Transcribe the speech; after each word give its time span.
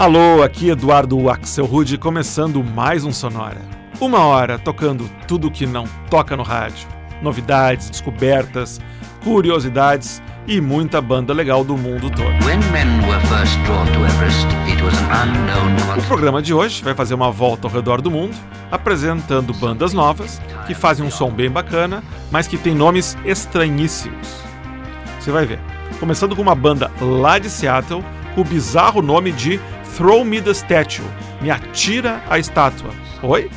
Alô, 0.00 0.42
aqui 0.42 0.70
Eduardo 0.70 1.28
Axel 1.28 1.66
Rude 1.66 1.98
começando 1.98 2.64
mais 2.64 3.04
um 3.04 3.12
Sonora. 3.12 3.60
Uma 4.00 4.20
hora 4.20 4.58
tocando 4.58 5.06
tudo 5.28 5.50
que 5.50 5.66
não 5.66 5.84
toca 6.08 6.34
no 6.34 6.42
rádio. 6.42 6.88
Novidades, 7.20 7.90
descobertas, 7.90 8.80
curiosidades 9.22 10.22
e 10.46 10.58
muita 10.58 11.02
banda 11.02 11.34
legal 11.34 11.62
do 11.62 11.76
mundo 11.76 12.08
todo. 12.08 12.32
Everest, 14.06 14.46
o 15.98 16.06
programa 16.08 16.40
de 16.40 16.54
hoje 16.54 16.82
vai 16.82 16.94
fazer 16.94 17.12
uma 17.12 17.30
volta 17.30 17.68
ao 17.68 17.70
redor 17.74 18.00
do 18.00 18.10
mundo, 18.10 18.34
apresentando 18.70 19.52
bandas 19.52 19.92
novas 19.92 20.40
que 20.66 20.72
fazem 20.72 21.04
um 21.04 21.10
som 21.10 21.30
bem 21.30 21.50
bacana, 21.50 22.02
mas 22.30 22.48
que 22.48 22.56
tem 22.56 22.74
nomes 22.74 23.18
estranhíssimos. 23.22 24.42
Você 25.20 25.30
vai 25.30 25.44
ver. 25.44 25.60
Começando 25.98 26.34
com 26.34 26.40
uma 26.40 26.54
banda 26.54 26.90
lá 27.02 27.38
de 27.38 27.50
Seattle, 27.50 28.02
com 28.34 28.40
o 28.40 28.44
bizarro 28.44 29.02
nome 29.02 29.30
de 29.30 29.60
Throw 30.00 30.24
me 30.24 30.40
the 30.40 30.54
statue. 30.54 31.04
Me 31.42 31.50
atira 31.50 32.22
a 32.30 32.38
estátua. 32.38 32.90
Oi? 33.22 33.50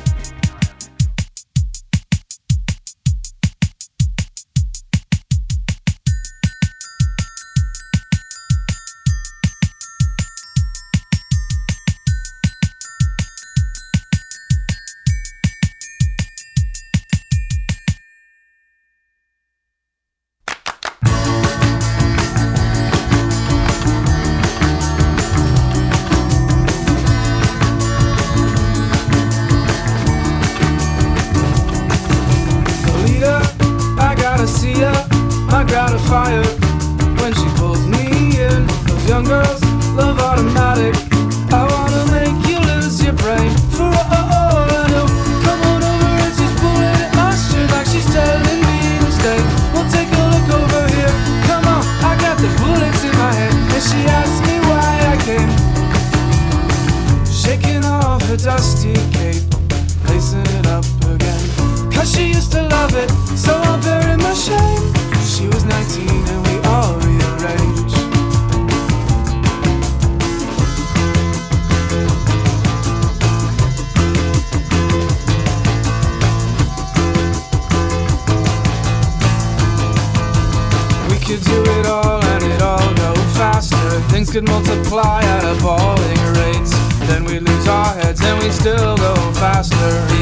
We 88.44 88.50
still 88.50 88.96
go 88.96 89.14
faster, 89.32 90.13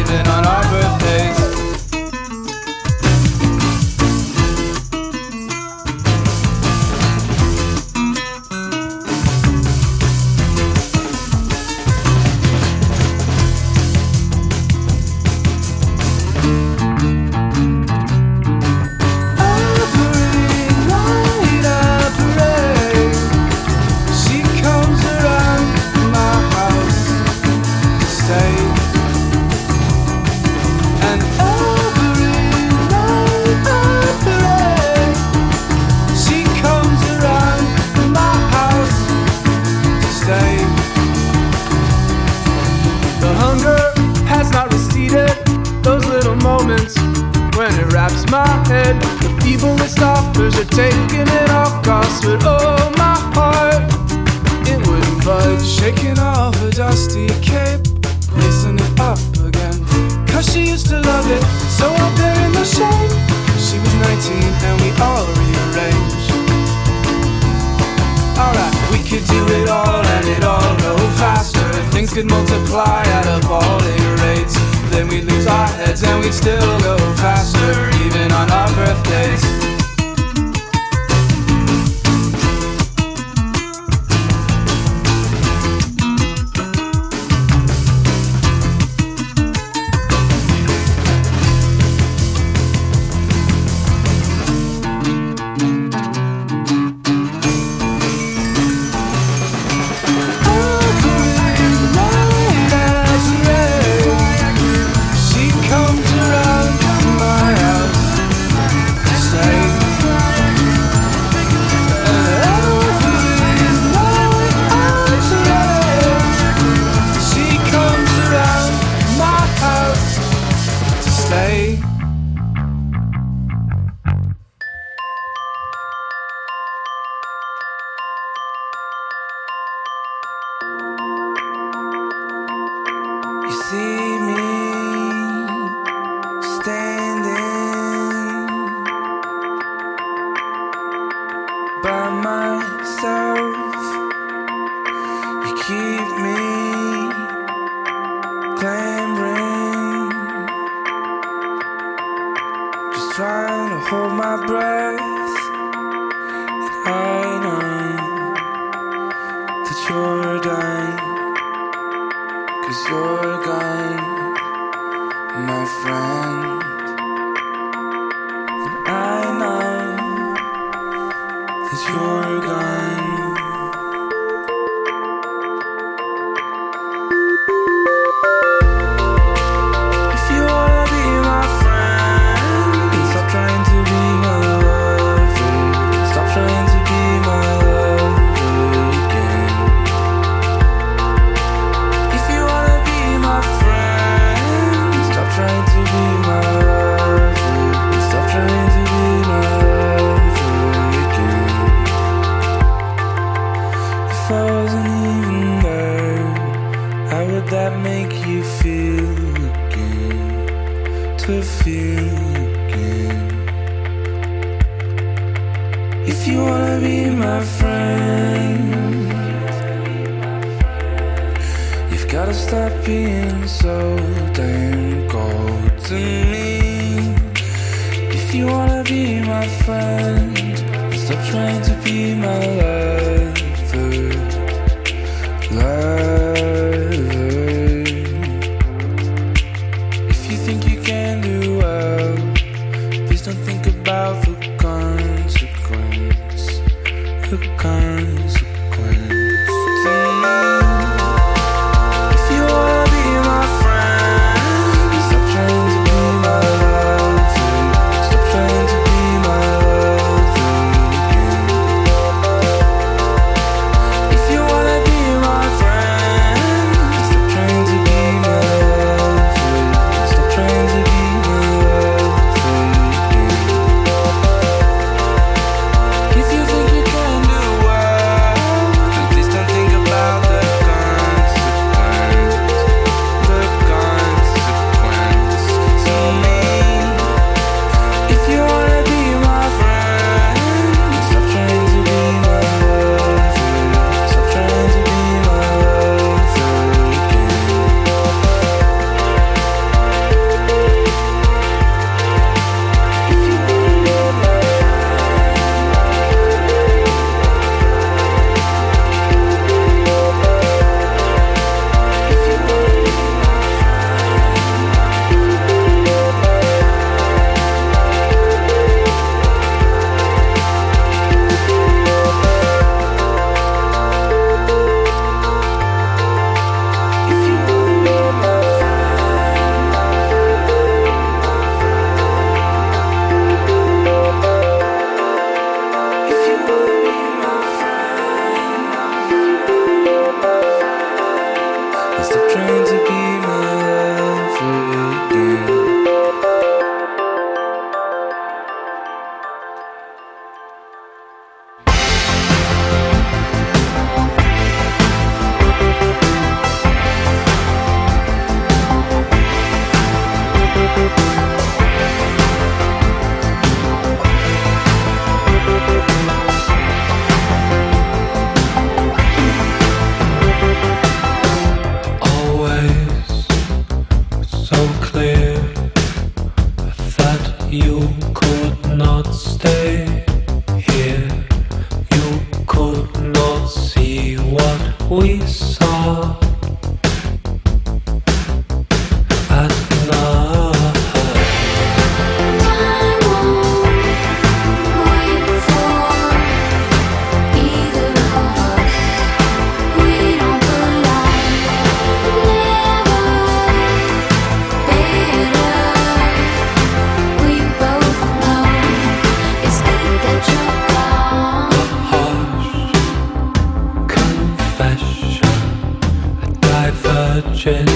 divergent 416.73 417.69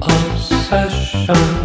obsession. 0.00 1.59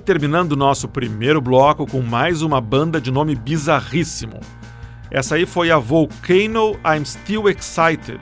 Terminando 0.00 0.52
o 0.52 0.56
nosso 0.56 0.88
primeiro 0.88 1.40
bloco 1.40 1.86
com 1.86 2.00
mais 2.00 2.42
uma 2.42 2.60
banda 2.60 3.00
de 3.00 3.10
nome 3.10 3.34
bizarríssimo. 3.34 4.40
Essa 5.10 5.34
aí 5.34 5.44
foi 5.44 5.70
a 5.70 5.78
Volcano 5.78 6.72
I'm 6.84 7.04
Still 7.04 7.48
Excited. 7.48 8.20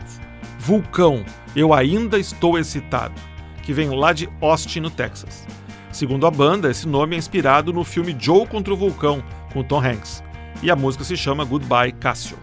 Vulcão, 0.59 1.25
eu 1.55 1.73
ainda 1.73 2.19
estou 2.19 2.59
excitado, 2.59 3.15
que 3.63 3.73
vem 3.73 3.91
lá 3.91 4.13
de 4.13 4.29
Austin, 4.41 4.81
no 4.81 4.91
Texas. 4.91 5.47
Segundo 5.93 6.27
a 6.27 6.31
banda, 6.31 6.71
esse 6.71 6.87
nome 6.87 7.15
é 7.15 7.19
inspirado 7.19 7.73
no 7.73 7.85
filme 7.85 8.17
Joe 8.19 8.47
contra 8.47 8.75
o 8.75 8.77
Vulcão, 8.77 9.23
com 9.53 9.63
Tom 9.63 9.81
Hanks, 9.81 10.23
e 10.63 10.71
a 10.71 10.77
música 10.77 11.05
se 11.05 11.17
chama 11.17 11.45
Goodbye 11.45 11.93
Cassio. 11.93 12.39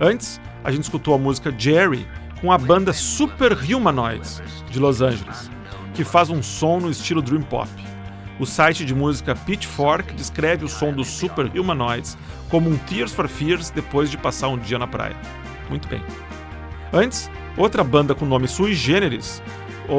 Antes, 0.00 0.40
a 0.64 0.70
gente 0.70 0.84
escutou 0.84 1.14
a 1.14 1.18
música 1.18 1.54
Jerry 1.56 2.06
com 2.40 2.50
a 2.50 2.58
banda 2.58 2.92
Super 2.92 3.52
Humanoids, 3.52 4.42
de 4.70 4.80
Los 4.80 5.00
Angeles, 5.00 5.50
que 5.94 6.04
faz 6.04 6.30
um 6.30 6.42
som 6.42 6.80
no 6.80 6.90
estilo 6.90 7.22
Dream 7.22 7.42
Pop. 7.42 7.68
O 8.38 8.46
site 8.46 8.84
de 8.84 8.94
música 8.94 9.34
Pitchfork 9.34 10.14
descreve 10.14 10.64
o 10.64 10.68
som 10.68 10.92
dos 10.92 11.08
Super 11.08 11.46
Humanoids 11.58 12.16
como 12.48 12.70
um 12.70 12.76
Tears 12.76 13.12
for 13.12 13.28
Fears 13.28 13.70
depois 13.70 14.10
de 14.10 14.16
passar 14.16 14.48
um 14.48 14.58
dia 14.58 14.78
na 14.78 14.86
praia. 14.86 15.16
Muito 15.68 15.86
bem. 15.88 16.02
Antes, 16.92 17.30
outra 17.56 17.84
banda 17.84 18.14
com 18.14 18.24
nome 18.24 18.48
sui 18.48 18.74
generis, 18.74 19.42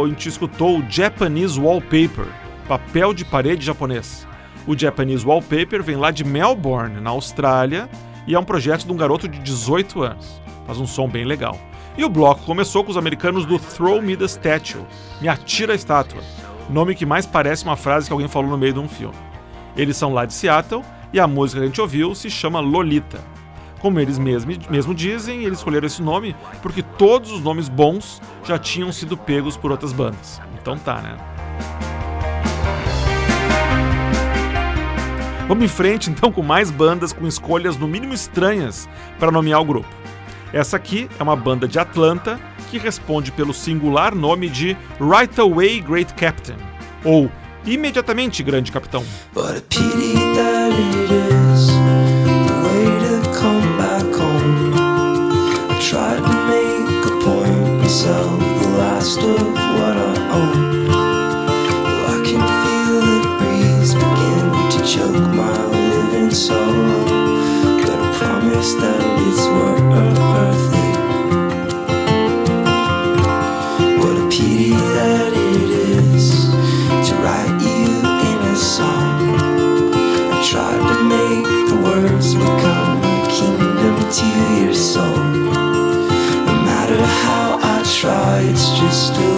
gente 0.07 0.27
escutou 0.27 0.79
o 0.79 0.89
Japanese 0.89 1.59
Wallpaper, 1.59 2.27
papel 2.67 3.13
de 3.13 3.23
parede 3.23 3.65
japonês. 3.65 4.27
O 4.65 4.77
Japanese 4.77 5.25
Wallpaper 5.25 5.83
vem 5.83 5.95
lá 5.95 6.09
de 6.09 6.23
Melbourne, 6.23 7.01
na 7.01 7.09
Austrália, 7.09 7.89
e 8.25 8.33
é 8.33 8.39
um 8.39 8.43
projeto 8.43 8.85
de 8.85 8.91
um 8.91 8.97
garoto 8.97 9.27
de 9.27 9.39
18 9.39 10.01
anos. 10.01 10.41
Faz 10.65 10.79
um 10.79 10.87
som 10.87 11.07
bem 11.07 11.25
legal. 11.25 11.59
E 11.97 12.03
o 12.03 12.09
bloco 12.09 12.45
começou 12.45 12.83
com 12.83 12.91
os 12.91 12.97
americanos 12.97 13.45
do 13.45 13.59
Throw 13.59 14.01
Me 14.01 14.15
the 14.15 14.25
Statue, 14.25 14.85
Me 15.21 15.27
Atira 15.27 15.73
a 15.73 15.75
Estátua, 15.75 16.23
nome 16.69 16.95
que 16.95 17.05
mais 17.05 17.25
parece 17.25 17.63
uma 17.63 17.75
frase 17.75 18.07
que 18.07 18.13
alguém 18.13 18.27
falou 18.27 18.49
no 18.49 18.57
meio 18.57 18.73
de 18.73 18.79
um 18.79 18.87
filme. 18.87 19.15
Eles 19.75 19.97
são 19.97 20.13
lá 20.13 20.25
de 20.25 20.33
Seattle 20.33 20.83
e 21.11 21.19
a 21.19 21.27
música 21.27 21.59
que 21.59 21.65
a 21.65 21.67
gente 21.67 21.81
ouviu 21.81 22.13
se 22.15 22.29
chama 22.29 22.59
Lolita. 22.59 23.19
Como 23.79 23.99
eles 23.99 24.17
mesmo, 24.17 24.51
mesmo 24.69 24.95
dizem, 24.95 25.43
eles 25.43 25.57
escolheram 25.57 25.87
esse 25.87 26.01
nome 26.01 26.35
porque 26.61 26.81
todos 26.81 27.31
os 27.31 27.41
nomes 27.41 27.67
bons 27.67 28.21
já 28.45 28.57
tinham 28.57 28.91
sido 28.91 29.17
pegos 29.17 29.57
por 29.57 29.71
outras 29.71 29.91
bandas. 29.91 30.41
Então 30.59 30.77
tá, 30.77 31.01
né? 31.01 31.17
Vamos 35.47 35.65
em 35.65 35.67
frente 35.67 36.09
então 36.09 36.31
com 36.31 36.41
mais 36.41 36.71
bandas 36.71 37.11
com 37.11 37.27
escolhas 37.27 37.75
no 37.77 37.87
mínimo 37.87 38.13
estranhas 38.13 38.87
para 39.19 39.31
nomear 39.31 39.61
o 39.61 39.65
grupo. 39.65 39.89
Essa 40.53 40.77
aqui 40.77 41.09
é 41.19 41.23
uma 41.23 41.35
banda 41.35 41.67
de 41.67 41.77
Atlanta 41.77 42.39
que 42.73 42.79
responde 42.79 43.31
pelo 43.31 43.53
singular 43.53 44.15
nome 44.15 44.49
de 44.49 44.75
Right 44.99 45.39
Away 45.39 45.79
Great 45.79 46.11
Captain, 46.15 46.55
ou 47.05 47.31
Imediatamente 47.67 48.41
Grande 48.41 48.71
Capitão. 48.71 49.05
that 68.79 69.01
it's 69.27 69.45
worth 69.47 69.82
it's 88.95 89.32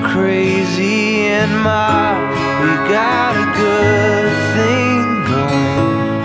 crazy 0.00 1.26
in 1.26 1.50
my 1.62 2.14
we 2.62 2.72
got 2.88 3.32
a 3.34 3.46
good 3.62 4.34
thing 4.56 5.04
going. 5.32 6.22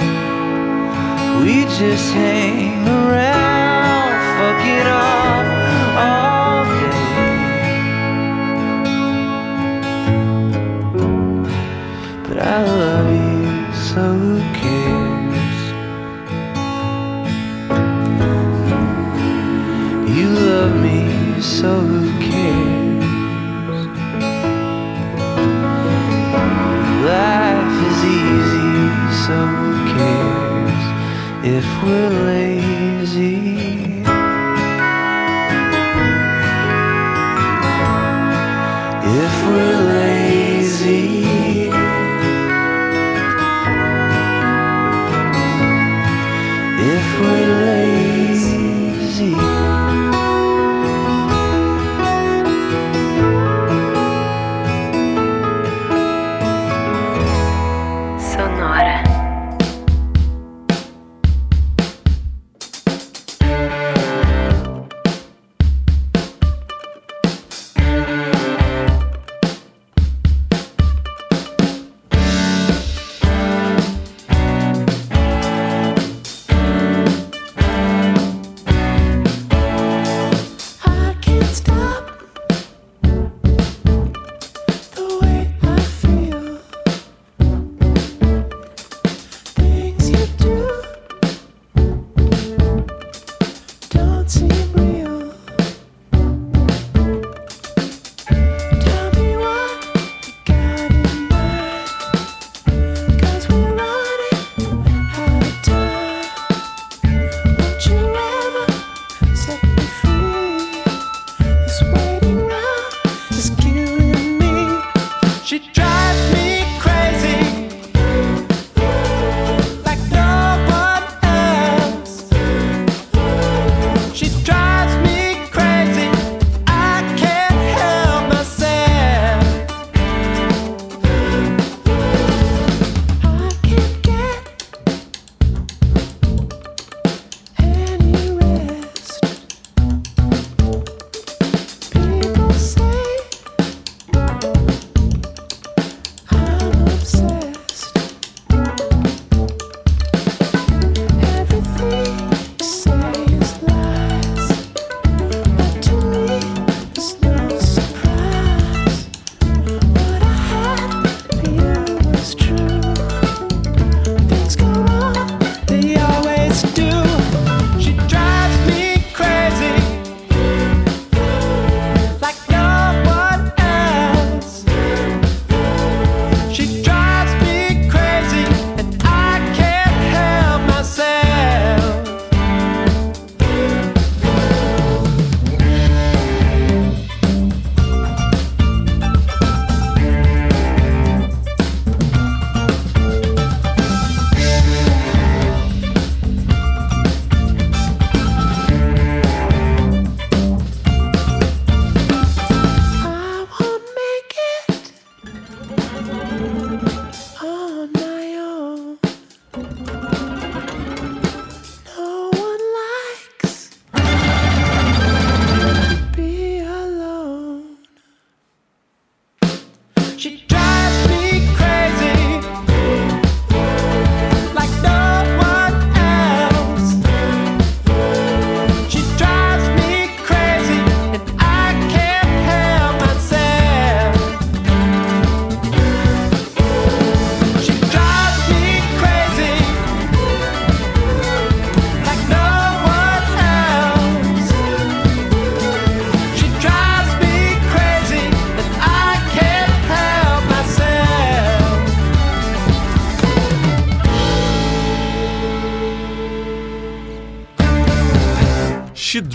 We 1.44 1.56
just 1.80 2.14
hang 2.14 2.67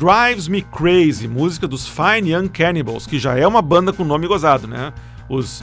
Drives 0.02 0.48
Me 0.48 0.62
Crazy, 0.62 1.28
música 1.28 1.68
dos 1.68 1.86
Fine 1.86 2.32
Young 2.32 2.48
Cannibals, 2.48 3.06
que 3.06 3.20
já 3.20 3.38
é 3.38 3.46
uma 3.46 3.62
banda 3.62 3.92
com 3.92 4.02
nome 4.02 4.26
gozado, 4.26 4.66
né? 4.66 4.92
Os 5.28 5.62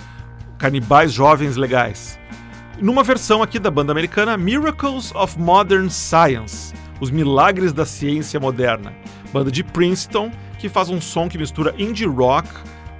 canibais 0.57 1.11
jovens 1.11 1.57
legais. 1.57 2.17
Numa 2.79 3.03
versão 3.03 3.43
aqui 3.43 3.59
da 3.59 3.69
banda 3.69 3.91
americana 3.91 4.37
Miracles 4.37 5.13
of 5.13 5.37
Modern 5.37 5.89
Science, 5.89 6.73
os 7.01 7.11
milagres 7.11 7.73
da 7.73 7.85
ciência 7.85 8.39
moderna, 8.39 8.93
banda 9.33 9.51
de 9.51 9.61
Princeton 9.61 10.31
que 10.57 10.69
faz 10.69 10.87
um 10.87 11.01
som 11.01 11.27
que 11.27 11.37
mistura 11.37 11.75
indie 11.77 12.07
rock 12.07 12.47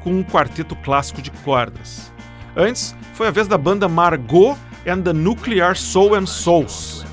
com 0.03 0.11
um 0.11 0.23
quarteto 0.25 0.75
clássico 0.75 1.21
de 1.21 1.31
cordas. 1.31 2.11
Antes, 2.53 2.93
foi 3.13 3.29
a 3.29 3.31
vez 3.31 3.47
da 3.47 3.57
banda 3.57 3.87
Margot 3.87 4.57
and 4.85 5.03
the 5.03 5.13
Nuclear 5.13 5.77
Soul 5.77 6.15
and 6.15 6.25
Souls, 6.25 7.05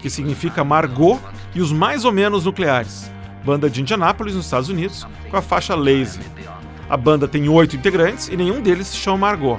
que 0.00 0.10
significa 0.10 0.64
Margot 0.64 1.20
e 1.54 1.60
os 1.60 1.70
mais 1.70 2.04
ou 2.04 2.10
menos 2.10 2.44
nucleares, 2.44 3.08
banda 3.44 3.68
de 3.70 3.80
Indianápolis, 3.80 4.34
nos 4.34 4.44
Estados 4.44 4.68
Unidos, 4.68 5.06
com 5.30 5.36
a 5.36 5.42
faixa 5.42 5.74
Lazy. 5.74 6.20
A 6.88 6.96
banda 6.96 7.28
tem 7.28 7.48
oito 7.48 7.76
integrantes 7.76 8.28
e 8.28 8.36
nenhum 8.36 8.60
deles 8.60 8.88
se 8.88 8.96
chama 8.96 9.18
Margot. 9.18 9.58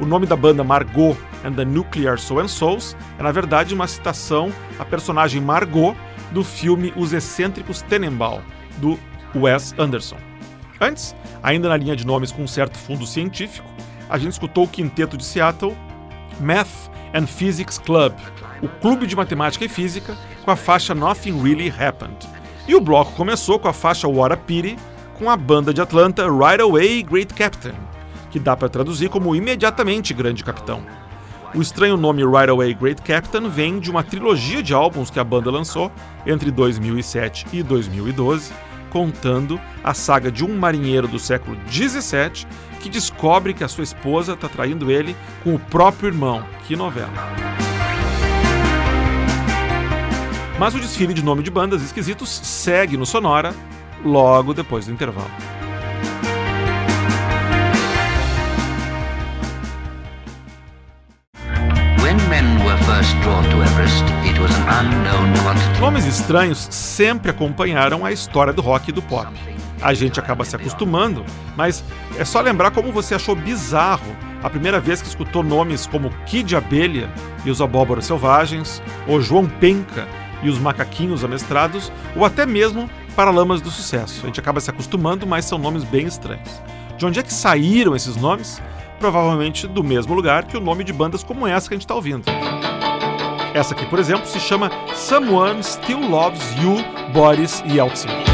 O 0.00 0.06
nome 0.06 0.26
da 0.26 0.34
banda 0.34 0.64
Margot 0.64 1.16
and 1.44 1.52
the 1.52 1.64
Nuclear 1.64 2.18
Soul 2.18 2.40
and 2.40 2.48
Souls 2.48 2.96
é, 3.18 3.22
na 3.22 3.30
verdade, 3.30 3.74
uma 3.74 3.86
citação 3.86 4.52
à 4.78 4.84
personagem 4.84 5.40
Margot 5.40 5.94
do 6.30 6.42
filme 6.42 6.92
Os 6.96 7.12
Excêntricos 7.12 7.82
Tenenbaum, 7.82 8.40
do 8.78 8.98
Wes 9.34 9.74
Anderson. 9.78 10.16
Antes, 10.80 11.14
ainda 11.42 11.68
na 11.68 11.76
linha 11.76 11.94
de 11.94 12.06
nomes 12.06 12.32
com 12.32 12.42
um 12.42 12.48
certo 12.48 12.78
fundo 12.78 13.06
científico, 13.06 13.68
a 14.08 14.18
gente 14.18 14.32
escutou 14.32 14.64
o 14.64 14.68
quinteto 14.68 15.16
de 15.16 15.24
Seattle, 15.24 15.76
Math 16.40 16.90
and 17.14 17.26
Physics 17.26 17.78
Club, 17.78 18.14
o 18.62 18.68
clube 18.68 19.06
de 19.06 19.14
matemática 19.14 19.64
e 19.64 19.68
física, 19.68 20.16
com 20.44 20.50
a 20.50 20.56
faixa 20.56 20.94
Nothing 20.94 21.40
Really 21.42 21.68
Happened. 21.70 22.26
E 22.66 22.74
o 22.74 22.80
bloco 22.80 23.12
começou 23.12 23.58
com 23.58 23.68
a 23.68 23.72
faixa 23.72 24.06
What 24.06 24.34
a 24.34 24.36
Pity, 24.36 24.76
com 25.18 25.28
a 25.28 25.36
banda 25.36 25.74
de 25.74 25.80
Atlanta 25.80 26.28
Right 26.30 26.62
Away 26.62 27.02
Great 27.02 27.34
Captain, 27.34 27.74
que 28.30 28.38
dá 28.38 28.56
para 28.56 28.68
traduzir 28.68 29.08
como 29.08 29.34
imediatamente 29.34 30.14
Grande 30.14 30.44
Capitão. 30.44 30.82
O 31.54 31.60
estranho 31.60 31.96
nome 31.96 32.24
Right 32.24 32.50
Away 32.50 32.72
Great 32.74 33.02
Captain 33.02 33.48
vem 33.48 33.78
de 33.78 33.90
uma 33.90 34.02
trilogia 34.02 34.62
de 34.62 34.72
álbuns 34.72 35.10
que 35.10 35.20
a 35.20 35.24
banda 35.24 35.50
lançou 35.50 35.92
entre 36.24 36.50
2007 36.50 37.46
e 37.52 37.62
2012, 37.62 38.52
contando 38.90 39.60
a 39.82 39.92
saga 39.92 40.30
de 40.30 40.44
um 40.44 40.56
marinheiro 40.56 41.08
do 41.08 41.18
século 41.18 41.56
17 41.66 42.46
que 42.80 42.88
descobre 42.88 43.54
que 43.54 43.64
a 43.64 43.68
sua 43.68 43.84
esposa 43.84 44.32
está 44.32 44.48
traindo 44.48 44.90
ele 44.90 45.16
com 45.44 45.54
o 45.54 45.58
próprio 45.58 46.08
irmão. 46.08 46.44
Que 46.66 46.74
novela! 46.74 47.61
Mas 50.62 50.76
o 50.76 50.78
desfile 50.78 51.12
de 51.12 51.24
nome 51.24 51.42
de 51.42 51.50
bandas 51.50 51.82
esquisitos 51.82 52.28
segue 52.30 52.96
no 52.96 53.04
Sonora 53.04 53.52
logo 54.04 54.54
depois 54.54 54.86
do 54.86 54.92
intervalo. 54.92 55.28
Nomes 65.80 66.06
estranhos 66.06 66.68
sempre 66.70 67.32
acompanharam 67.32 68.06
a 68.06 68.12
história 68.12 68.52
do 68.52 68.62
rock 68.62 68.90
e 68.90 68.92
do 68.92 69.02
pop. 69.02 69.26
A 69.80 69.92
gente 69.92 70.20
acaba 70.20 70.44
se 70.44 70.54
acostumando, 70.54 71.24
mas 71.56 71.82
é 72.16 72.24
só 72.24 72.40
lembrar 72.40 72.70
como 72.70 72.92
você 72.92 73.16
achou 73.16 73.34
bizarro 73.34 74.16
a 74.40 74.48
primeira 74.48 74.78
vez 74.78 75.02
que 75.02 75.08
escutou 75.08 75.42
nomes 75.42 75.88
como 75.88 76.10
Kid 76.24 76.54
Abelha 76.54 77.10
e 77.44 77.50
os 77.50 77.60
Abóboras 77.60 78.06
Selvagens, 78.06 78.80
ou 79.08 79.20
João 79.20 79.48
Penca 79.48 80.06
e 80.42 80.48
os 80.48 80.58
Macaquinhos 80.58 81.24
Amestrados, 81.24 81.92
ou 82.16 82.24
até 82.24 82.44
mesmo 82.44 82.88
Paralamas 83.14 83.60
do 83.60 83.70
Sucesso. 83.70 84.20
A 84.22 84.26
gente 84.26 84.40
acaba 84.40 84.60
se 84.60 84.70
acostumando, 84.70 85.26
mas 85.26 85.44
são 85.44 85.58
nomes 85.58 85.84
bem 85.84 86.06
estranhos. 86.06 86.62
De 86.96 87.06
onde 87.06 87.20
é 87.20 87.22
que 87.22 87.32
saíram 87.32 87.94
esses 87.94 88.16
nomes? 88.16 88.62
Provavelmente 88.98 89.66
do 89.66 89.82
mesmo 89.82 90.14
lugar 90.14 90.44
que 90.44 90.56
o 90.56 90.60
nome 90.60 90.84
de 90.84 90.92
bandas 90.92 91.22
como 91.22 91.46
essa 91.46 91.68
que 91.68 91.74
a 91.74 91.76
gente 91.76 91.84
está 91.84 91.94
ouvindo. 91.94 92.24
Essa 93.54 93.74
aqui, 93.74 93.84
por 93.86 93.98
exemplo, 93.98 94.26
se 94.26 94.40
chama 94.40 94.70
Someone 94.94 95.62
Still 95.62 96.08
Loves 96.08 96.54
You, 96.62 96.76
Boris 97.12 97.62
Yeltsin. 97.66 98.31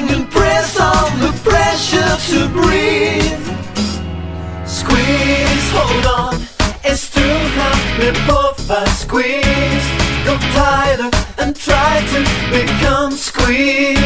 sing 0.00 0.16
and 0.16 0.30
press 0.30 0.78
on 0.78 1.20
the 1.20 1.32
pressure 1.48 2.16
to 2.30 2.48
breathe. 2.48 3.46
Squeeze, 4.66 5.70
hold 5.72 6.06
on, 6.06 6.34
it's 6.84 7.10
too 7.10 7.36
hard, 7.56 7.98
we 7.98 8.10
both 8.26 8.70
are 8.70 8.86
squeezed. 8.86 9.90
Go 10.24 10.36
tighter 10.54 11.10
and 11.38 11.56
try 11.56 12.00
to 12.12 12.20
become 12.50 13.12
squeezed. 13.12 14.00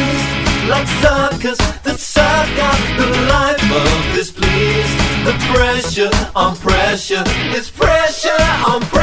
Like 0.68 0.88
suckers 1.02 1.58
that 1.84 1.98
suck 1.98 2.48
out 2.68 2.82
the 2.96 3.08
life 3.34 3.64
of 3.70 4.14
this 4.14 4.30
please. 4.30 4.92
The 5.26 5.34
pressure 5.52 6.10
on 6.34 6.56
pressure 6.56 7.24
is 7.54 7.70
pressure 7.70 8.42
on 8.66 8.80
pressure. 8.80 8.93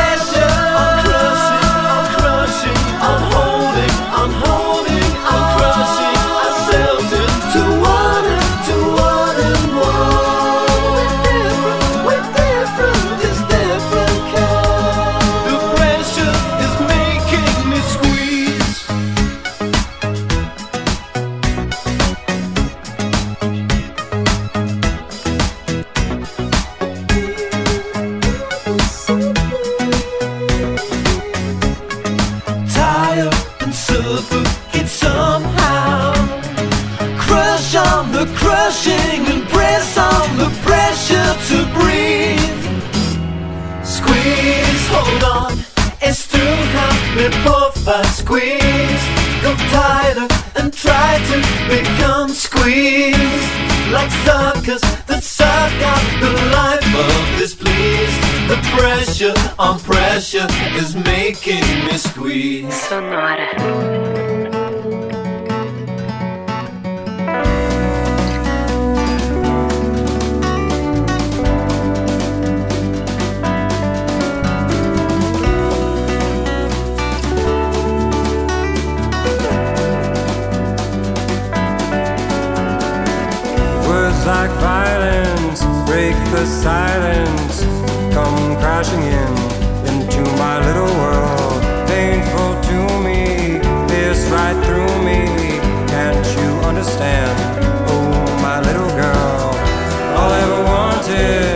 The 58.52 58.58
pressure 58.76 59.34
on 59.58 59.80
pressure 59.80 60.46
is 60.76 60.94
making 60.94 61.64
me 61.86 61.98
squeeze. 61.98 62.74
Sonora. 62.74 63.48
like 84.26 84.52
violence 84.60 85.64
break 85.90 86.16
the 86.32 86.46
silence 86.46 87.71
come 88.12 88.56
crashing 88.58 89.02
in 89.02 89.32
into 89.92 90.22
my 90.38 90.60
little 90.68 90.94
world. 91.02 91.62
Painful 91.88 92.52
to 92.70 92.78
me, 93.06 93.60
pierce 93.90 94.26
right 94.30 94.58
through 94.66 94.94
me. 95.04 95.20
Can't 95.88 96.26
you 96.38 96.50
understand? 96.68 97.36
Oh, 97.90 98.42
my 98.42 98.60
little 98.62 98.92
girl, 99.04 99.52
all 100.18 100.32
I 100.32 100.40
ever 100.42 100.64
wanted. 100.64 101.51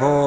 Oh. 0.00 0.21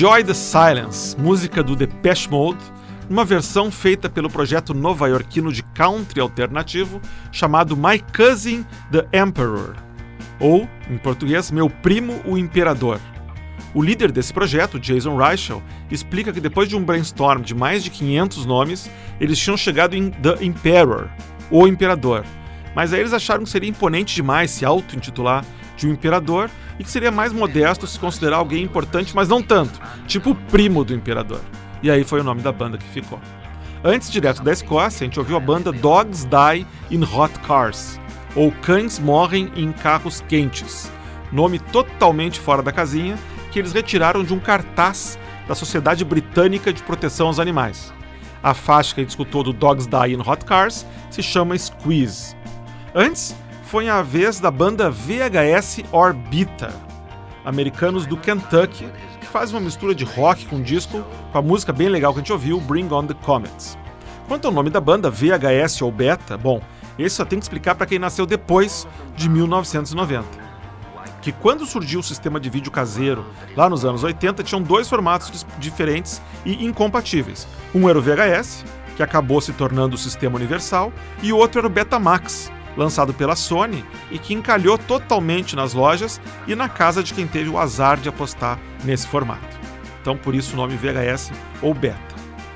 Enjoy 0.00 0.24
the 0.24 0.32
Silence, 0.32 1.14
música 1.20 1.62
do 1.62 1.76
Depeche 1.76 2.26
Mode, 2.30 2.58
uma 3.10 3.22
versão 3.22 3.70
feita 3.70 4.08
pelo 4.08 4.30
projeto 4.30 4.72
nova-iorquino 4.72 5.52
de 5.52 5.62
country 5.62 6.22
alternativo 6.22 7.02
chamado 7.30 7.76
My 7.76 8.02
Cousin 8.16 8.64
the 8.90 9.06
Emperor, 9.12 9.76
ou, 10.40 10.66
em 10.88 10.96
português, 10.96 11.50
Meu 11.50 11.68
Primo 11.68 12.18
o 12.24 12.38
Imperador. 12.38 12.98
O 13.74 13.82
líder 13.82 14.10
desse 14.10 14.32
projeto, 14.32 14.80
Jason 14.80 15.18
Reichel, 15.18 15.62
explica 15.90 16.32
que 16.32 16.40
depois 16.40 16.66
de 16.66 16.76
um 16.76 16.82
brainstorm 16.82 17.42
de 17.42 17.54
mais 17.54 17.84
de 17.84 17.90
500 17.90 18.46
nomes, 18.46 18.90
eles 19.20 19.38
tinham 19.38 19.56
chegado 19.58 19.94
em 19.94 20.08
The 20.08 20.42
Emperor, 20.42 21.10
o 21.50 21.68
Imperador. 21.68 22.24
Mas 22.74 22.94
aí 22.94 23.00
eles 23.00 23.12
acharam 23.12 23.44
que 23.44 23.50
seria 23.50 23.68
imponente 23.68 24.14
demais 24.14 24.50
se 24.50 24.64
auto-intitular 24.64 25.44
de 25.80 25.88
um 25.88 25.92
imperador 25.92 26.50
e 26.78 26.84
que 26.84 26.90
seria 26.90 27.10
mais 27.10 27.32
modesto 27.32 27.86
se 27.86 27.98
considerar 27.98 28.36
alguém 28.36 28.62
importante, 28.62 29.16
mas 29.16 29.28
não 29.28 29.42
tanto, 29.42 29.80
tipo 30.06 30.30
o 30.30 30.34
primo 30.34 30.84
do 30.84 30.94
imperador. 30.94 31.40
E 31.82 31.90
aí 31.90 32.04
foi 32.04 32.20
o 32.20 32.24
nome 32.24 32.42
da 32.42 32.52
banda 32.52 32.76
que 32.76 32.84
ficou. 32.84 33.18
Antes, 33.82 34.10
direto 34.10 34.42
da 34.42 34.52
Escócia, 34.52 35.04
a 35.04 35.06
gente 35.06 35.18
ouviu 35.18 35.38
a 35.38 35.40
banda 35.40 35.72
Dogs 35.72 36.26
Die 36.26 36.66
in 36.90 37.02
Hot 37.02 37.32
Cars, 37.40 37.98
ou 38.36 38.52
Cães 38.52 38.98
Morrem 38.98 39.50
em 39.56 39.72
Carros 39.72 40.22
Quentes, 40.28 40.92
nome 41.32 41.58
totalmente 41.58 42.38
fora 42.38 42.62
da 42.62 42.70
casinha 42.70 43.18
que 43.50 43.58
eles 43.58 43.72
retiraram 43.72 44.22
de 44.22 44.34
um 44.34 44.38
cartaz 44.38 45.18
da 45.48 45.54
Sociedade 45.54 46.04
Britânica 46.04 46.72
de 46.72 46.82
Proteção 46.82 47.28
aos 47.28 47.40
Animais. 47.40 47.92
A 48.42 48.52
faixa 48.52 48.94
que 48.94 49.00
a 49.00 49.02
gente 49.02 49.10
escutou 49.10 49.42
do 49.42 49.52
Dogs 49.52 49.88
Die 49.88 50.14
in 50.14 50.20
Hot 50.20 50.44
Cars 50.44 50.86
se 51.10 51.22
chama 51.22 51.58
Squeeze. 51.58 52.36
Antes, 52.94 53.34
foi 53.70 53.88
a 53.88 54.02
vez 54.02 54.40
da 54.40 54.50
banda 54.50 54.90
VHS 54.90 55.84
Orbita, 55.92 56.74
americanos 57.44 58.04
do 58.04 58.16
Kentucky, 58.16 58.88
faz 59.30 59.52
uma 59.52 59.60
mistura 59.60 59.94
de 59.94 60.02
rock 60.04 60.44
com 60.46 60.60
disco, 60.60 61.04
com 61.30 61.38
a 61.38 61.40
música 61.40 61.72
bem 61.72 61.88
legal 61.88 62.12
que 62.12 62.18
a 62.18 62.22
gente 62.22 62.32
ouviu, 62.32 62.60
Bring 62.60 62.92
On 62.92 63.06
The 63.06 63.14
Comets. 63.14 63.78
Quanto 64.26 64.48
ao 64.48 64.52
nome 64.52 64.70
da 64.70 64.80
banda, 64.80 65.08
VHS 65.08 65.82
ou 65.82 65.92
Beta, 65.92 66.36
bom, 66.36 66.60
esse 66.98 67.14
só 67.14 67.24
tem 67.24 67.38
que 67.38 67.44
explicar 67.44 67.76
para 67.76 67.86
quem 67.86 68.00
nasceu 68.00 68.26
depois 68.26 68.88
de 69.14 69.28
1990. 69.28 70.26
Que 71.22 71.30
quando 71.30 71.64
surgiu 71.64 72.00
o 72.00 72.02
sistema 72.02 72.40
de 72.40 72.50
vídeo 72.50 72.72
caseiro, 72.72 73.24
lá 73.56 73.70
nos 73.70 73.84
anos 73.84 74.02
80, 74.02 74.42
tinham 74.42 74.60
dois 74.60 74.88
formatos 74.88 75.46
diferentes 75.60 76.20
e 76.44 76.66
incompatíveis. 76.66 77.46
Um 77.72 77.88
era 77.88 77.96
o 77.96 78.02
VHS, 78.02 78.64
que 78.96 79.02
acabou 79.04 79.40
se 79.40 79.52
tornando 79.52 79.94
o 79.94 79.98
sistema 79.98 80.34
universal, 80.34 80.92
e 81.22 81.32
o 81.32 81.36
outro 81.36 81.60
era 81.60 81.68
o 81.68 81.70
Betamax, 81.70 82.50
lançado 82.76 83.12
pela 83.12 83.36
Sony 83.36 83.84
e 84.10 84.18
que 84.18 84.34
encalhou 84.34 84.78
totalmente 84.78 85.56
nas 85.56 85.74
lojas 85.74 86.20
e 86.46 86.54
na 86.54 86.68
casa 86.68 87.02
de 87.02 87.14
quem 87.14 87.26
teve 87.26 87.48
o 87.48 87.58
azar 87.58 87.98
de 87.98 88.08
apostar 88.08 88.58
nesse 88.84 89.06
formato. 89.06 89.58
Então, 90.00 90.16
por 90.16 90.34
isso 90.34 90.54
o 90.54 90.56
nome 90.56 90.76
VHS 90.76 91.30
ou 91.60 91.74
Beta. 91.74 91.98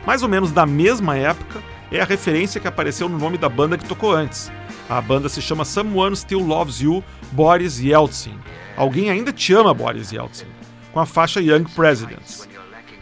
Mais 0.07 0.23
ou 0.23 0.29
menos 0.29 0.53
da 0.53 0.67
mesma 0.67 1.17
época 1.17 1.63
é 1.91 2.01
a 2.01 2.05
referência 2.05 2.61
que 2.61 2.69
apareceu 2.69 3.09
no 3.09 3.19
nome 3.19 3.39
da 3.39 3.49
banda 3.49 3.79
que 3.79 3.85
tocou 3.85 4.13
antes. 4.13 4.51
A 4.89 5.01
banda 5.01 5.29
se 5.29 5.41
chama 5.41 5.65
Someone 5.65 6.17
Still 6.17 6.41
Loves 6.41 6.81
You, 6.81 7.03
Boris 7.33 7.79
Yeltsin. 7.79 8.39
Alguém 8.77 9.11
ainda 9.11 9.33
te 9.33 9.53
ama, 9.53 9.73
Boris 9.73 10.13
Yeltsin, 10.13 10.47
com 10.93 11.01
a 11.01 11.07
faixa 11.07 11.41
Young 11.41 11.65
Presidents. 11.65 12.49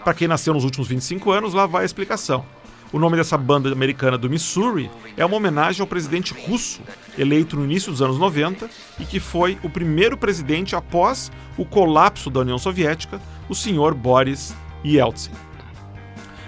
Para 0.05 0.15
quem 0.15 0.29
nasceu 0.29 0.53
nos 0.53 0.65
últimos 0.65 0.89
25 0.89 1.31
anos, 1.31 1.55
lá 1.55 1.67
vai 1.67 1.83
a 1.83 1.87
explicação. 1.87 2.45
O 2.93 2.99
nome 2.99 3.17
dessa 3.17 3.39
banda 3.39 3.73
americana 3.73 4.19
do 4.19 4.29
Missouri 4.29 4.91
é 5.17 5.25
uma 5.25 5.37
homenagem 5.37 5.81
ao 5.81 5.87
presidente 5.87 6.35
russo, 6.35 6.83
eleito 7.17 7.57
no 7.57 7.65
início 7.65 7.91
dos 7.91 8.03
anos 8.03 8.19
90 8.19 8.69
e 9.01 9.07
que 9.07 9.19
foi 9.19 9.59
o 9.63 9.71
primeiro 9.71 10.15
presidente 10.15 10.77
após 10.77 11.33
o 11.57 11.65
colapso 11.65 12.29
da 12.29 12.41
União 12.41 12.59
Soviética, 12.59 13.19
o 13.49 13.55
senhor 13.55 13.95
Boris 13.95 14.55
Yeltsin. 14.85 15.31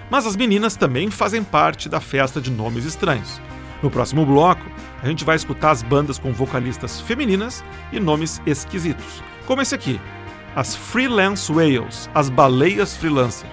Mas 0.07 0.27
as 0.27 0.35
meninas 0.35 0.75
também 0.75 1.09
fazem 1.09 1.43
parte 1.43 1.89
da 1.89 1.99
festa 1.99 2.39
de 2.39 2.51
nomes 2.51 2.85
estranhos. 2.85 3.41
No 3.81 3.89
próximo 3.89 4.23
bloco, 4.23 4.65
a 5.01 5.07
gente 5.07 5.25
vai 5.25 5.35
escutar 5.35 5.71
as 5.71 5.81
bandas 5.81 6.19
com 6.19 6.31
vocalistas 6.31 7.01
femininas 7.01 7.63
e 7.91 7.99
nomes 7.99 8.39
esquisitos, 8.45 9.23
como 9.47 9.63
esse 9.63 9.73
aqui, 9.73 9.99
as 10.55 10.75
Freelance 10.75 11.51
Whales, 11.51 12.07
as 12.13 12.29
baleias 12.29 12.95
freelancer. 12.95 13.49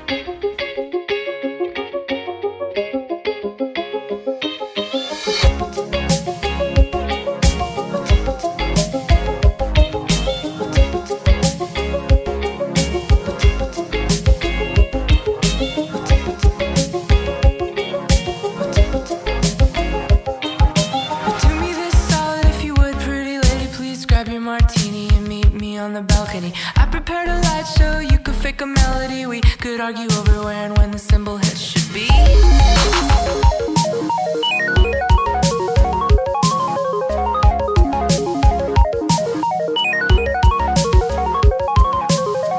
argue 29.83 30.07
over 30.17 30.45
where 30.45 30.65
and 30.67 30.79
when 30.79 30.93
the 30.93 30.99
symbol 30.99 31.37
hits 31.37 31.59
should 31.59 31.93
be. 31.93 32.07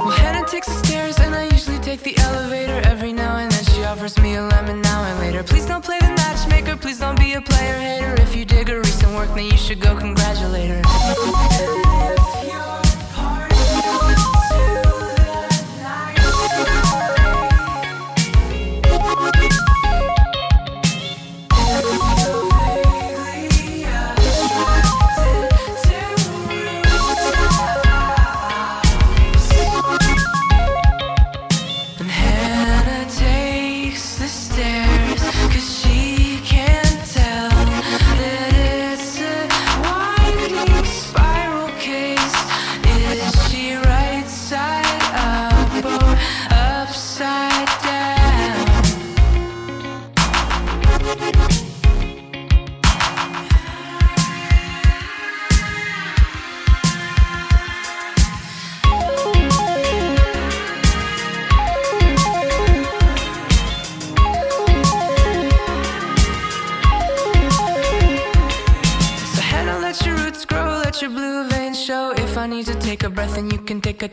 Well, 0.02 0.10
Hannah 0.10 0.46
takes 0.48 0.68
the 0.68 0.74
stairs, 0.84 1.18
and 1.20 1.34
I 1.34 1.46
usually 1.46 1.80
take 1.80 2.02
the 2.02 2.18
elevator 2.18 2.82
every 2.84 3.14
now 3.14 3.38
and 3.38 3.50
then. 3.50 3.64
She 3.74 3.86
offers 3.86 4.20
me 4.20 4.36
a 4.36 4.42
lemon 4.42 4.82
now 4.82 5.06
and 5.06 5.18
later. 5.20 5.44
Please 5.44 5.66
don't 5.66 5.84
play 5.84 6.00
the 6.00 6.10
matchmaker, 6.10 6.76
please 6.76 7.00
don't 7.00 7.18
be 7.18 7.36
a 7.36 7.42
player 7.42 7.78
hater. 7.78 8.22
If 8.22 8.36
you 8.36 8.44
dig 8.44 8.68
her 8.68 8.80
recent 8.80 9.14
work, 9.14 9.30
then 9.34 9.46
you 9.46 9.56
should 9.56 9.80
go 9.80 9.96
congratulate. 9.96 10.23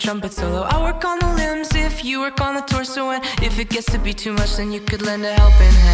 Trumpet 0.01 0.33
solo. 0.33 0.63
I 0.63 0.83
work 0.83 1.05
on 1.05 1.19
the 1.19 1.35
limbs 1.35 1.69
if 1.75 2.05
you 2.05 2.21
work 2.21 2.41
on 2.41 2.55
the 2.55 2.63
torso, 2.63 3.11
and 3.11 3.23
if 3.43 3.59
it 3.59 3.69
gets 3.69 3.87
to 3.93 3.99
be 3.99 4.15
too 4.15 4.33
much, 4.33 4.57
then 4.57 4.73
you 4.73 4.81
could 4.81 5.03
lend 5.03 5.25
a 5.25 5.33
helping 5.35 5.75
hand. 5.85 5.90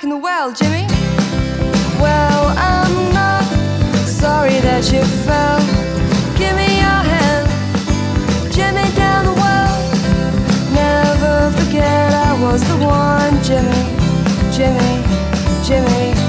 back 0.00 0.04
in 0.04 0.10
the 0.10 0.16
well, 0.16 0.52
Jimmy. 0.52 0.86
Well, 2.00 2.54
I'm 2.56 3.12
not 3.12 3.44
sorry 4.06 4.58
that 4.60 4.90
you 4.92 5.02
fell. 5.26 5.60
Give 6.38 6.54
me 6.56 6.78
your 6.78 7.02
hand, 7.12 7.46
Jimmy, 8.52 8.88
down 8.96 9.26
the 9.26 9.34
well. 9.34 9.76
Never 10.72 11.50
forget 11.58 12.12
I 12.14 12.32
was 12.40 12.62
the 12.62 12.78
one, 12.86 13.42
Jimmy, 13.42 13.84
Jimmy, 14.52 15.04
Jimmy. 15.64 16.19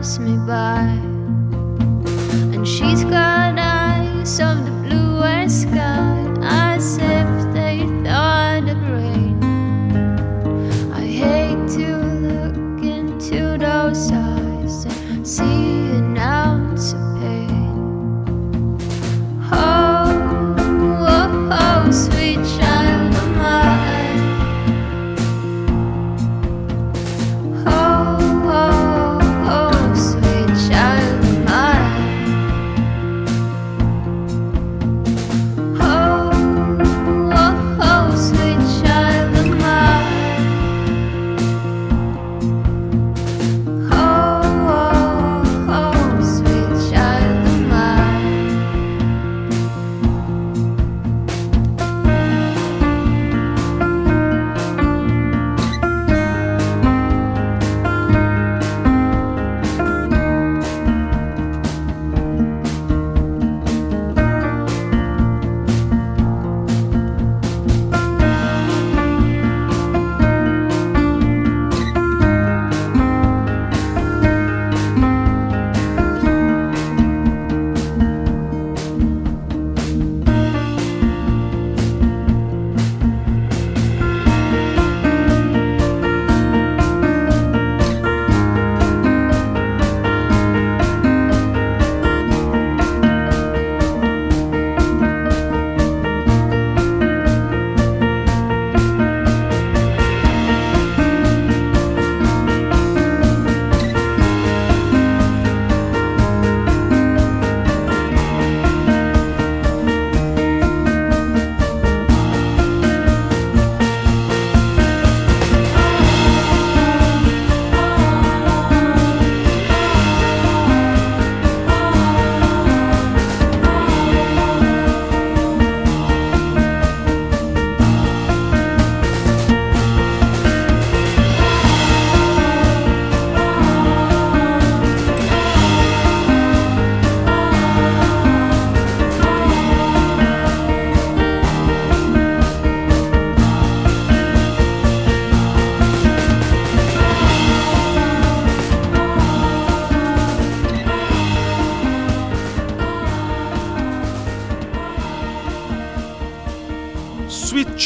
pass 0.00 0.18
me 0.18 0.34
by. 0.46 0.80
And 2.54 2.66
she's 2.66 3.04
got 3.04 3.58
eyes 3.58 4.40
of 4.40 4.64
the 4.64 4.70
bluest 4.88 5.62
sky. 5.62 5.99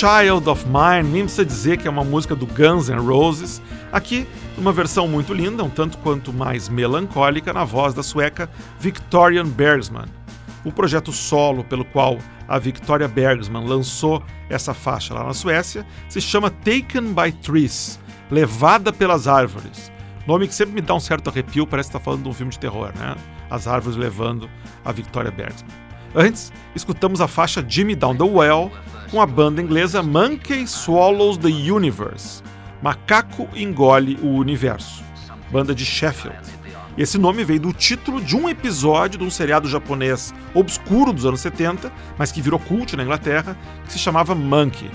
Child 0.05 0.51
of 0.51 0.67
Mine, 0.67 1.11
nem 1.11 1.23
precisa 1.23 1.47
dizer 1.47 1.79
que 1.79 1.89
é 1.89 1.91
uma 1.91 2.05
música 2.05 2.37
do 2.37 2.47
Guns 2.47 2.91
N' 2.91 2.99
Roses, 2.99 3.63
aqui 3.91 4.29
uma 4.59 4.71
versão 4.71 5.09
muito 5.09 5.33
linda, 5.33 5.65
um 5.65 5.71
tanto 5.71 5.97
quanto 5.97 6.31
mais 6.31 6.69
melancólica, 6.69 7.55
na 7.55 7.65
voz 7.65 7.95
da 7.95 8.03
sueca 8.03 8.51
Victorian 8.79 9.47
Bergsman. 9.47 10.05
O 10.63 10.71
projeto 10.71 11.11
solo 11.11 11.65
pelo 11.65 11.87
qual 11.87 12.19
a 12.47 12.59
Victoria 12.59 13.09
Bergsman 13.09 13.67
lançou 13.67 14.23
essa 14.51 14.75
faixa 14.75 15.15
lá 15.15 15.25
na 15.25 15.33
Suécia 15.33 15.87
se 16.07 16.21
chama 16.21 16.51
Taken 16.51 17.15
by 17.15 17.33
Trees, 17.41 17.99
Levada 18.31 18.93
pelas 18.93 19.27
Árvores. 19.27 19.91
Nome 20.27 20.47
que 20.47 20.55
sempre 20.55 20.75
me 20.75 20.83
dá 20.83 20.93
um 20.95 21.01
certo 21.01 21.31
arrepio, 21.31 21.67
parece 21.67 21.89
que 21.89 21.97
está 21.97 22.05
falando 22.05 22.25
de 22.25 22.29
um 22.29 22.35
filme 22.35 22.53
de 22.53 22.59
terror, 22.59 22.93
né? 22.99 23.17
As 23.49 23.67
árvores 23.67 23.97
levando 23.97 24.51
a 24.85 24.93
Victoria 24.93 25.31
Bergsman. 25.31 25.73
Antes, 26.15 26.53
escutamos 26.75 27.23
a 27.23 27.27
faixa 27.27 27.65
Jimmy 27.67 27.95
Down 27.95 28.17
the 28.17 28.25
Well 28.25 28.71
com 29.11 29.21
a 29.21 29.27
banda 29.27 29.61
inglesa 29.61 30.03
Monkey 30.03 30.67
Swallows 30.67 31.39
the 31.39 31.49
Universe. 31.49 32.43
Macaco 32.83 33.49
engole 33.55 34.19
o 34.23 34.29
universo. 34.29 35.03
Banda 35.51 35.75
de 35.75 35.85
Sheffield. 35.85 36.39
Esse 36.97 37.19
nome 37.19 37.45
veio 37.45 37.61
do 37.61 37.73
título 37.73 38.21
de 38.21 38.37
um 38.37 38.49
episódio 38.49 39.19
de 39.19 39.25
um 39.25 39.31
seriado 39.31 39.69
japonês 39.69 40.33
obscuro 40.55 41.13
dos 41.13 41.27
anos 41.27 41.41
70, 41.41 41.93
mas 42.17 42.31
que 42.31 42.41
virou 42.41 42.59
cult 42.59 42.97
na 42.97 43.03
Inglaterra, 43.03 43.57
que 43.85 43.93
se 43.93 43.99
chamava 43.99 44.35
Monkey. 44.35 44.91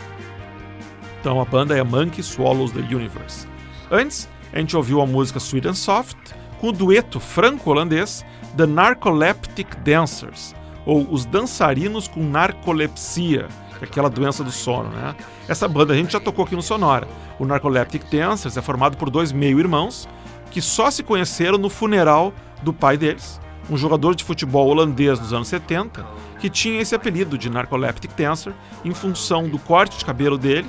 Então 1.20 1.42
a 1.42 1.46
banda 1.46 1.78
é 1.78 1.84
Monkey 1.84 2.24
Swallows 2.24 2.72
the 2.72 2.80
Universe. 2.80 3.48
Antes, 3.92 4.30
a 4.54 4.60
gente 4.60 4.76
ouviu 4.78 5.02
a 5.02 5.06
música 5.06 5.40
Sweet 5.40 5.68
and 5.68 5.74
Soft 5.74 6.18
com 6.60 6.70
o 6.70 6.72
dueto 6.72 7.20
franco-holandês 7.20 8.26
The 8.56 8.66
Narcoleptic 8.66 9.76
Dancers, 9.84 10.56
ou 10.86 11.08
Os 11.12 11.26
Dançarinos 11.26 12.08
com 12.08 12.24
Narcolepsia, 12.24 13.48
aquela 13.86 14.10
doença 14.10 14.44
do 14.44 14.52
sono, 14.52 14.90
né? 14.90 15.16
Essa 15.48 15.68
banda 15.68 15.94
a 15.94 15.96
gente 15.96 16.12
já 16.12 16.20
tocou 16.20 16.46
aqui 16.46 16.56
no 16.56 16.62
Sonora. 16.62 17.08
O 17.38 17.46
Narcoleptic 17.46 18.04
Dancers 18.10 18.58
é 18.58 18.62
formado 18.62 18.98
por 18.98 19.10
dois 19.10 19.32
meio-irmãos 19.32 20.08
que 20.52 20.62
só 20.62 20.90
se 20.90 21.04
conheceram 21.04 21.58
no 21.58 21.70
funeral 21.70 22.34
do 22.64 22.74
pai 22.74 22.98
deles, 22.98 23.40
um 23.70 23.78
jogador 23.78 24.16
de 24.16 24.24
futebol 24.24 24.68
holandês 24.68 25.20
dos 25.20 25.32
anos 25.32 25.48
70, 25.48 26.06
que 26.40 26.50
tinha 26.50 26.82
esse 26.82 26.96
apelido 26.96 27.38
de 27.38 27.50
Narcoleptic 27.50 28.12
Dancer 28.16 28.54
em 28.84 28.94
função 28.94 29.48
do 29.48 29.60
corte 29.60 29.98
de 29.98 30.06
cabelo 30.06 30.38
dele 30.38 30.68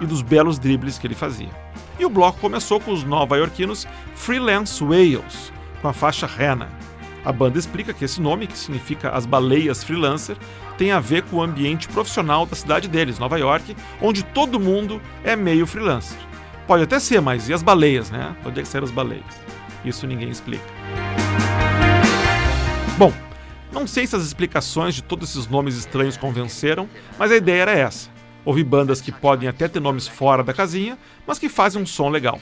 e 0.00 0.06
dos 0.06 0.22
belos 0.22 0.58
dribles 0.58 0.98
que 0.98 1.06
ele 1.06 1.14
fazia. 1.14 1.50
E 1.98 2.04
o 2.04 2.10
bloco 2.10 2.40
começou 2.40 2.80
com 2.80 2.92
os 2.92 3.04
nova-iorquinos 3.04 3.86
Freelance 4.14 4.82
Whales, 4.82 5.52
com 5.80 5.88
a 5.88 5.92
faixa 5.92 6.26
Rena. 6.26 6.68
A 7.24 7.32
banda 7.32 7.58
explica 7.58 7.92
que 7.92 8.04
esse 8.04 8.20
nome, 8.20 8.46
que 8.46 8.56
significa 8.56 9.10
as 9.10 9.26
baleias 9.26 9.84
freelancer, 9.84 10.36
tem 10.80 10.92
a 10.92 10.98
ver 10.98 11.24
com 11.24 11.36
o 11.36 11.42
ambiente 11.42 11.86
profissional 11.88 12.46
da 12.46 12.56
cidade 12.56 12.88
deles, 12.88 13.18
Nova 13.18 13.38
York, 13.38 13.76
onde 14.00 14.22
todo 14.22 14.58
mundo 14.58 14.98
é 15.22 15.36
meio 15.36 15.66
freelancer. 15.66 16.16
Pode 16.66 16.84
até 16.84 16.98
ser, 16.98 17.20
mas 17.20 17.50
e 17.50 17.52
as 17.52 17.62
baleias, 17.62 18.10
né? 18.10 18.34
Onde 18.46 18.60
é 18.60 18.62
que 18.62 18.78
as 18.78 18.90
baleias? 18.90 19.22
Isso 19.84 20.06
ninguém 20.06 20.30
explica. 20.30 20.64
Bom, 22.96 23.12
não 23.70 23.86
sei 23.86 24.06
se 24.06 24.16
as 24.16 24.22
explicações 24.22 24.94
de 24.94 25.02
todos 25.02 25.28
esses 25.28 25.46
nomes 25.48 25.76
estranhos 25.76 26.16
convenceram, 26.16 26.88
mas 27.18 27.30
a 27.30 27.36
ideia 27.36 27.60
era 27.60 27.72
essa. 27.72 28.08
Ouvir 28.42 28.64
bandas 28.64 29.02
que 29.02 29.12
podem 29.12 29.50
até 29.50 29.68
ter 29.68 29.80
nomes 29.80 30.08
fora 30.08 30.42
da 30.42 30.54
casinha, 30.54 30.96
mas 31.26 31.38
que 31.38 31.50
fazem 31.50 31.82
um 31.82 31.84
som 31.84 32.08
legal. 32.08 32.40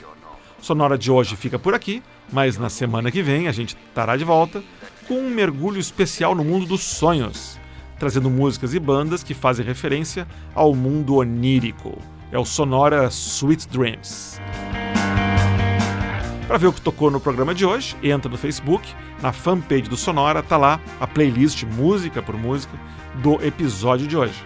Sonora 0.62 0.97
de 0.97 1.11
hoje 1.11 1.34
fica 1.34 1.59
por 1.59 1.74
aqui, 1.74 2.05
mas 2.32 2.57
na 2.57 2.68
semana 2.68 3.11
que 3.11 3.20
vem 3.20 3.49
a 3.49 3.53
gente 3.53 3.76
estará 3.89 4.16
de 4.16 4.22
volta 4.22 4.62
com 5.09 5.14
um 5.14 5.28
mergulho 5.28 5.80
especial 5.80 6.36
no 6.36 6.45
mundo 6.45 6.66
dos 6.66 6.84
sonhos, 6.84 7.59
trazendo 7.99 8.30
músicas 8.30 8.74
e 8.74 8.78
bandas 8.78 9.22
que 9.22 9.34
fazem 9.34 9.64
referência 9.64 10.26
ao 10.55 10.74
mundo 10.74 11.16
onírico. 11.16 11.99
É 12.30 12.38
o 12.38 12.44
Sonora 12.44 13.09
Sweet 13.11 13.68
Dreams. 13.68 14.40
Para 16.46 16.57
ver 16.57 16.68
o 16.68 16.72
que 16.72 16.80
tocou 16.80 17.11
no 17.11 17.20
programa 17.20 17.55
de 17.55 17.66
hoje, 17.66 17.94
entra 18.03 18.30
no 18.30 18.38
Facebook, 18.38 18.88
na 19.20 19.32
fanpage 19.32 19.82
do 19.82 19.96
Sonora, 19.96 20.42
tá 20.42 20.57
lá 20.57 20.80
a 20.99 21.07
playlist 21.07 21.64
música 21.64 22.22
por 22.22 22.36
música 22.36 22.72
do 23.22 23.34
episódio 23.44 24.07
de 24.07 24.16
hoje. 24.16 24.42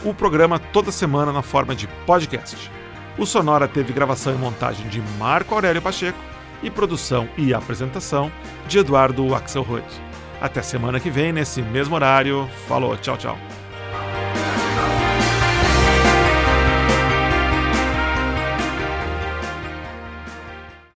o 0.04 0.14
programa 0.14 0.60
toda 0.60 0.92
semana 0.92 1.32
na 1.32 1.42
forma 1.42 1.76
de 1.76 1.88
podcast. 2.06 2.70
O 3.18 3.26
Sonora 3.26 3.68
teve 3.68 3.94
gravação 3.94 4.34
e 4.34 4.38
montagem 4.38 4.88
de 4.90 5.02
Marco 5.18 5.56
Aurélio 5.56 5.82
Pacheco 5.82 6.20
e 6.62 6.70
produção 6.70 7.28
e 7.38 7.54
apresentação 7.54 8.32
de 8.68 8.80
Eduardo 8.80 9.34
Axelrod. 9.34 9.86
Até 10.40 10.62
semana 10.62 11.00
que 11.00 11.10
vem, 11.10 11.34
nesse 11.34 11.62
mesmo 11.62 11.96
horário. 11.96 12.48
Falou, 12.68 12.96
tchau, 12.98 13.18
tchau. 13.18 13.57